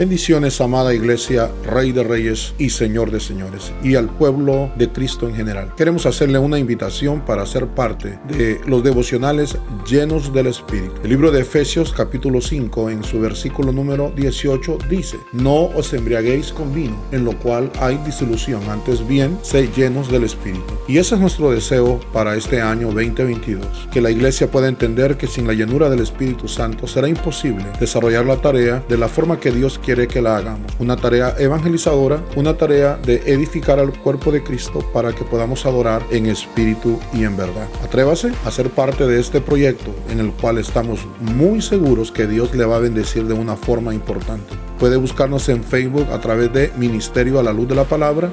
Bendiciones, 0.00 0.62
amada 0.62 0.94
iglesia, 0.94 1.50
Rey 1.62 1.92
de 1.92 2.02
Reyes 2.02 2.54
y 2.56 2.70
Señor 2.70 3.10
de 3.10 3.20
Señores, 3.20 3.70
y 3.82 3.96
al 3.96 4.08
pueblo 4.08 4.72
de 4.76 4.88
Cristo 4.88 5.28
en 5.28 5.34
general. 5.34 5.74
Queremos 5.76 6.06
hacerle 6.06 6.38
una 6.38 6.58
invitación 6.58 7.20
para 7.20 7.44
ser 7.44 7.66
parte 7.66 8.18
de 8.26 8.62
los 8.64 8.82
devocionales 8.82 9.58
llenos 9.86 10.32
del 10.32 10.46
Espíritu. 10.46 10.94
El 11.04 11.10
libro 11.10 11.30
de 11.30 11.42
Efesios 11.42 11.92
capítulo 11.92 12.40
5 12.40 12.88
en 12.88 13.04
su 13.04 13.20
versículo 13.20 13.72
número 13.72 14.10
18 14.16 14.78
dice, 14.88 15.18
no 15.34 15.64
os 15.64 15.92
embriaguéis 15.92 16.50
con 16.50 16.72
vino, 16.74 16.96
en 17.12 17.26
lo 17.26 17.38
cual 17.38 17.70
hay 17.78 17.98
disolución, 17.98 18.62
antes 18.70 19.06
bien, 19.06 19.38
sé 19.42 19.68
llenos 19.76 20.10
del 20.10 20.24
Espíritu. 20.24 20.72
Y 20.88 20.96
ese 20.96 21.16
es 21.16 21.20
nuestro 21.20 21.50
deseo 21.50 22.00
para 22.10 22.36
este 22.36 22.62
año 22.62 22.86
2022, 22.86 23.88
que 23.92 24.00
la 24.00 24.10
iglesia 24.10 24.50
pueda 24.50 24.68
entender 24.68 25.18
que 25.18 25.26
sin 25.26 25.46
la 25.46 25.52
llenura 25.52 25.90
del 25.90 26.00
Espíritu 26.00 26.48
Santo 26.48 26.86
será 26.86 27.06
imposible 27.06 27.66
desarrollar 27.78 28.24
la 28.24 28.40
tarea 28.40 28.82
de 28.88 28.96
la 28.96 29.06
forma 29.06 29.38
que 29.38 29.50
Dios 29.50 29.78
quiere 29.78 29.89
quiere 29.90 30.06
que 30.06 30.22
la 30.22 30.36
hagamos. 30.36 30.70
Una 30.78 30.94
tarea 30.94 31.34
evangelizadora, 31.36 32.22
una 32.36 32.56
tarea 32.56 32.96
de 33.04 33.24
edificar 33.26 33.80
al 33.80 33.92
cuerpo 33.92 34.30
de 34.30 34.40
Cristo 34.40 34.88
para 34.92 35.12
que 35.12 35.24
podamos 35.24 35.66
adorar 35.66 36.00
en 36.12 36.26
espíritu 36.26 37.00
y 37.12 37.24
en 37.24 37.36
verdad. 37.36 37.66
Atrévase 37.82 38.30
a 38.44 38.52
ser 38.52 38.70
parte 38.70 39.04
de 39.08 39.18
este 39.18 39.40
proyecto 39.40 39.92
en 40.08 40.20
el 40.20 40.30
cual 40.30 40.58
estamos 40.58 41.00
muy 41.18 41.60
seguros 41.60 42.12
que 42.12 42.28
Dios 42.28 42.54
le 42.54 42.64
va 42.64 42.76
a 42.76 42.78
bendecir 42.78 43.24
de 43.24 43.34
una 43.34 43.56
forma 43.56 43.92
importante. 43.92 44.54
Puede 44.78 44.96
buscarnos 44.96 45.48
en 45.48 45.64
Facebook 45.64 46.06
a 46.12 46.20
través 46.20 46.52
de 46.52 46.70
Ministerio 46.76 47.40
a 47.40 47.42
la 47.42 47.52
Luz 47.52 47.66
de 47.66 47.74
la 47.74 47.82
Palabra, 47.82 48.30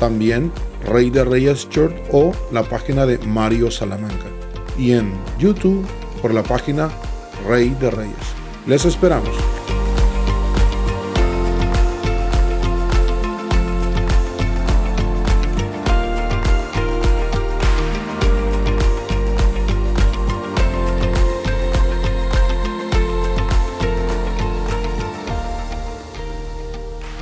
también 0.00 0.50
Rey 0.86 1.10
de 1.10 1.24
Reyes 1.24 1.68
Church 1.68 1.94
o 2.10 2.32
la 2.52 2.62
página 2.62 3.04
de 3.04 3.18
Mario 3.18 3.70
Salamanca. 3.70 4.28
Y 4.78 4.92
en 4.92 5.12
YouTube 5.38 5.84
por 6.22 6.32
la 6.32 6.42
página 6.42 6.88
Rey 7.46 7.76
de 7.78 7.90
Reyes. 7.90 8.16
Les 8.66 8.86
esperamos. 8.86 9.55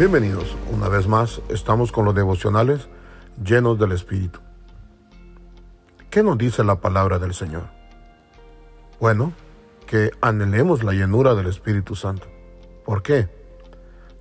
Bienvenidos, 0.06 0.54
una 0.70 0.90
vez 0.90 1.08
más 1.08 1.40
estamos 1.48 1.90
con 1.90 2.04
los 2.04 2.14
devocionales 2.14 2.90
llenos 3.42 3.78
del 3.78 3.92
Espíritu. 3.92 4.38
¿Qué 6.10 6.22
nos 6.22 6.36
dice 6.36 6.62
la 6.62 6.78
palabra 6.78 7.18
del 7.18 7.32
Señor? 7.32 7.70
Bueno, 9.00 9.32
que 9.86 10.10
anhelemos 10.20 10.84
la 10.84 10.92
llenura 10.92 11.34
del 11.34 11.46
Espíritu 11.46 11.94
Santo. 11.94 12.26
¿Por 12.84 13.02
qué? 13.02 13.30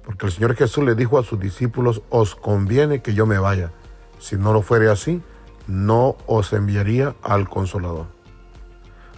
Porque 0.06 0.28
el 0.28 0.32
Señor 0.32 0.56
Jesús 0.56 0.86
le 0.86 0.96
dijo 0.96 1.20
a 1.20 1.24
sus 1.24 1.38
discípulos, 1.38 2.02
os 2.10 2.34
conviene 2.34 3.02
que 3.02 3.14
yo 3.14 3.26
me 3.26 3.38
vaya. 3.38 3.74
Si 4.20 4.38
no 4.38 4.54
lo 4.54 4.62
fuere 4.62 4.90
así, 4.90 5.22
no 5.68 6.16
os 6.28 6.54
enviaría 6.54 7.14
al 7.22 7.50
consolador. 7.50 8.06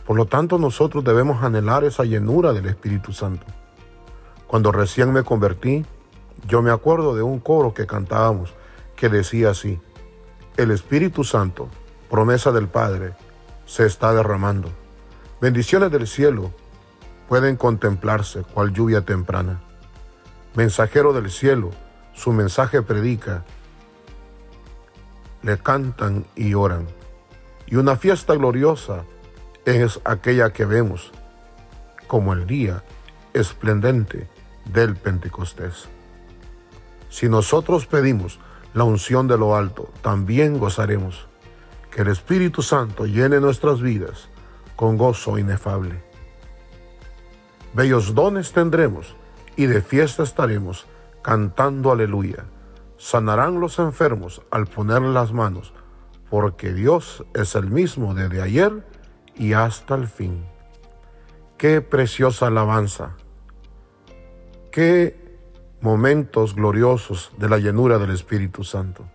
Por 0.03 0.17
lo 0.17 0.25
tanto, 0.25 0.57
nosotros 0.57 1.03
debemos 1.03 1.43
anhelar 1.43 1.83
esa 1.83 2.05
llenura 2.05 2.53
del 2.53 2.65
Espíritu 2.65 3.13
Santo. 3.13 3.45
Cuando 4.47 4.71
recién 4.71 5.13
me 5.13 5.21
convertí, 5.21 5.85
yo 6.47 6.61
me 6.61 6.71
acuerdo 6.71 7.15
de 7.15 7.23
un 7.23 7.39
coro 7.39 7.73
que 7.73 7.87
cantábamos 7.87 8.53
que 8.95 9.09
decía 9.09 9.49
así, 9.49 9.79
el 10.57 10.71
Espíritu 10.71 11.23
Santo, 11.23 11.69
promesa 12.09 12.51
del 12.51 12.67
Padre, 12.67 13.13
se 13.65 13.85
está 13.85 14.13
derramando. 14.13 14.69
Bendiciones 15.41 15.91
del 15.91 16.07
cielo 16.07 16.51
pueden 17.27 17.57
contemplarse 17.57 18.43
cual 18.43 18.71
lluvia 18.71 19.01
temprana. 19.01 19.61
Mensajero 20.55 21.11
del 21.11 21.29
cielo, 21.29 21.71
su 22.13 22.31
mensaje 22.31 22.81
predica, 22.81 23.43
le 25.41 25.57
cantan 25.57 26.25
y 26.35 26.53
oran. 26.53 26.87
Y 27.67 27.75
una 27.75 27.97
fiesta 27.97 28.33
gloriosa 28.35 29.03
es 29.65 29.99
aquella 30.05 30.53
que 30.53 30.65
vemos 30.65 31.11
como 32.07 32.33
el 32.33 32.47
día 32.47 32.83
esplendente 33.33 34.29
del 34.65 34.95
Pentecostés. 34.95 35.89
Si 37.15 37.29
nosotros 37.29 37.85
pedimos 37.85 38.39
la 38.73 38.83
unción 38.83 39.25
de 39.29 39.37
lo 39.37 39.55
alto, 39.55 39.89
también 40.01 40.59
gozaremos. 40.59 41.29
Que 41.89 42.01
el 42.01 42.09
Espíritu 42.09 42.61
Santo 42.61 43.05
llene 43.05 43.39
nuestras 43.39 43.79
vidas 43.79 44.27
con 44.75 44.97
gozo 44.97 45.37
inefable. 45.37 46.03
Bellos 47.73 48.15
dones 48.15 48.51
tendremos 48.51 49.15
y 49.55 49.67
de 49.67 49.81
fiesta 49.81 50.23
estaremos 50.23 50.87
cantando 51.21 51.89
aleluya. 51.93 52.47
Sanarán 52.97 53.61
los 53.61 53.79
enfermos 53.79 54.41
al 54.51 54.67
poner 54.67 55.01
las 55.01 55.31
manos, 55.31 55.71
porque 56.29 56.73
Dios 56.73 57.23
es 57.33 57.55
el 57.55 57.67
mismo 57.67 58.13
desde 58.13 58.41
ayer 58.41 58.85
y 59.35 59.53
hasta 59.53 59.95
el 59.95 60.09
fin. 60.09 60.43
Qué 61.57 61.79
preciosa 61.79 62.47
alabanza. 62.47 63.15
Qué 64.69 65.24
momentos 65.85 66.55
gloriosos 66.55 67.31
de 67.37 67.47
la 67.47 67.59
llenura 67.59 67.99
del 67.99 68.09
Espíritu 68.09 68.63
Santo. 68.63 69.05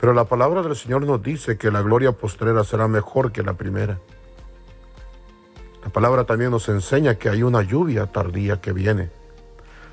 Pero 0.00 0.14
la 0.14 0.24
palabra 0.24 0.62
del 0.62 0.74
Señor 0.74 1.04
nos 1.04 1.22
dice 1.22 1.58
que 1.58 1.70
la 1.70 1.82
gloria 1.82 2.12
postrera 2.12 2.64
será 2.64 2.88
mejor 2.88 3.30
que 3.30 3.42
la 3.42 3.52
primera. 3.52 4.00
La 5.84 5.90
palabra 5.90 6.24
también 6.24 6.50
nos 6.50 6.66
enseña 6.70 7.16
que 7.16 7.28
hay 7.28 7.42
una 7.42 7.60
lluvia 7.60 8.06
tardía 8.06 8.62
que 8.62 8.72
viene. 8.72 9.10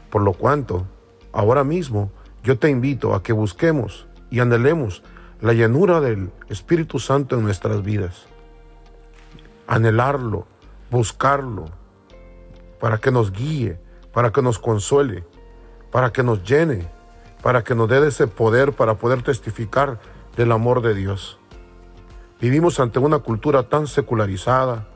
Por 0.10 0.22
lo 0.22 0.32
cuanto, 0.32 0.88
ahora 1.34 1.66
mismo 1.66 2.12
yo 2.44 2.58
te 2.58 2.70
invito 2.70 3.14
a 3.14 3.22
que 3.22 3.34
busquemos 3.34 4.08
y 4.32 4.40
anhelemos 4.40 5.04
la 5.42 5.52
llenura 5.52 6.00
del 6.00 6.32
Espíritu 6.48 6.98
Santo 6.98 7.36
en 7.36 7.44
nuestras 7.44 7.84
vidas. 7.84 8.26
Anhelarlo, 9.68 10.48
buscarlo, 10.90 11.66
para 12.80 13.00
que 13.00 13.12
nos 13.12 13.34
guíe, 13.34 13.82
para 14.14 14.32
que 14.32 14.42
nos 14.42 14.60
consuele, 14.60 15.26
para 15.92 16.12
que 16.12 16.24
nos 16.24 16.44
llene, 16.44 16.88
para 17.42 17.64
que 17.64 17.76
nos 17.76 17.90
dé 17.90 18.06
ese 18.08 18.28
poder 18.28 18.74
para 18.74 18.96
poder 18.96 19.22
testificar 19.22 20.00
del 20.36 20.52
amor 20.52 20.82
de 20.82 20.94
Dios. 20.94 21.40
Vivimos 22.40 22.80
ante 22.80 23.00
una 23.00 23.20
cultura 23.20 23.64
tan 23.64 23.88
secularizada, 23.88 24.88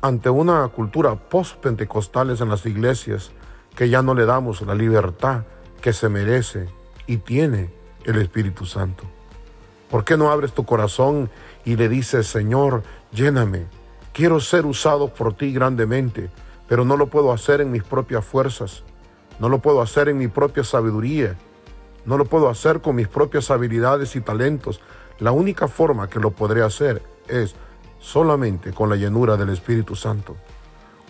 ante 0.00 0.30
una 0.30 0.66
cultura 0.68 1.14
post-pentecostales 1.14 2.40
en 2.40 2.48
las 2.48 2.64
iglesias, 2.66 3.32
que 3.74 3.88
ya 3.88 4.02
no 4.02 4.14
le 4.14 4.24
damos 4.24 4.62
la 4.62 4.74
libertad 4.74 5.44
que 5.80 5.92
se 5.92 6.08
merece 6.08 6.68
y 7.06 7.18
tiene 7.18 7.70
el 8.04 8.16
Espíritu 8.16 8.66
Santo. 8.66 9.04
¿Por 9.90 10.04
qué 10.04 10.16
no 10.16 10.30
abres 10.30 10.52
tu 10.52 10.64
corazón 10.64 11.30
y 11.64 11.76
le 11.76 11.88
dices, 11.88 12.26
Señor, 12.26 12.82
lléname? 13.12 13.66
Quiero 14.12 14.40
ser 14.40 14.64
usado 14.66 15.12
por 15.12 15.34
ti 15.34 15.52
grandemente, 15.52 16.30
pero 16.68 16.84
no 16.84 16.96
lo 16.96 17.08
puedo 17.08 17.32
hacer 17.32 17.60
en 17.60 17.70
mis 17.70 17.82
propias 17.82 18.24
fuerzas. 18.24 18.84
No 19.38 19.48
lo 19.48 19.58
puedo 19.58 19.80
hacer 19.80 20.08
en 20.08 20.18
mi 20.18 20.28
propia 20.28 20.64
sabiduría. 20.64 21.36
No 22.04 22.18
lo 22.18 22.24
puedo 22.24 22.48
hacer 22.48 22.80
con 22.80 22.96
mis 22.96 23.08
propias 23.08 23.50
habilidades 23.50 24.14
y 24.16 24.20
talentos. 24.20 24.80
La 25.18 25.32
única 25.32 25.68
forma 25.68 26.08
que 26.08 26.20
lo 26.20 26.30
podré 26.30 26.62
hacer 26.62 27.02
es 27.28 27.54
solamente 27.98 28.72
con 28.72 28.90
la 28.90 28.96
llenura 28.96 29.36
del 29.36 29.48
Espíritu 29.50 29.96
Santo. 29.96 30.36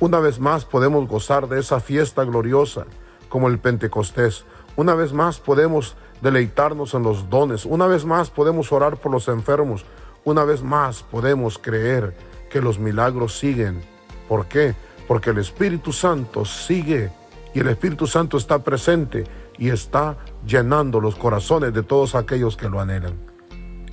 Una 0.00 0.20
vez 0.20 0.38
más 0.38 0.64
podemos 0.64 1.08
gozar 1.08 1.48
de 1.48 1.60
esa 1.60 1.80
fiesta 1.80 2.24
gloriosa 2.24 2.86
como 3.28 3.48
el 3.48 3.58
Pentecostés. 3.58 4.44
Una 4.76 4.94
vez 4.94 5.12
más 5.12 5.40
podemos 5.40 5.96
deleitarnos 6.20 6.94
en 6.94 7.02
los 7.02 7.28
dones. 7.30 7.64
Una 7.64 7.86
vez 7.86 8.04
más 8.04 8.30
podemos 8.30 8.72
orar 8.72 8.96
por 8.96 9.12
los 9.12 9.28
enfermos. 9.28 9.84
Una 10.24 10.44
vez 10.44 10.62
más 10.62 11.02
podemos 11.02 11.58
creer 11.58 12.16
que 12.50 12.60
los 12.60 12.78
milagros 12.78 13.38
siguen. 13.38 13.82
¿Por 14.28 14.46
qué? 14.46 14.74
Porque 15.06 15.30
el 15.30 15.38
Espíritu 15.38 15.92
Santo 15.92 16.44
sigue 16.44 17.10
y 17.54 17.60
el 17.60 17.68
Espíritu 17.68 18.06
Santo 18.06 18.36
está 18.36 18.58
presente 18.58 19.24
y 19.56 19.70
está 19.70 20.18
llenando 20.44 21.00
los 21.00 21.14
corazones 21.14 21.72
de 21.72 21.82
todos 21.82 22.14
aquellos 22.14 22.56
que 22.56 22.68
lo 22.68 22.80
anhelan. 22.80 23.14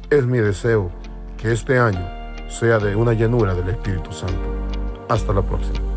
Es 0.09 0.25
mi 0.25 0.39
deseo 0.39 0.91
que 1.37 1.51
este 1.51 1.79
año 1.79 2.05
sea 2.49 2.79
de 2.79 2.95
una 2.95 3.13
llenura 3.13 3.53
del 3.53 3.69
Espíritu 3.69 4.11
Santo. 4.11 4.41
Hasta 5.07 5.31
la 5.31 5.41
próxima. 5.41 5.90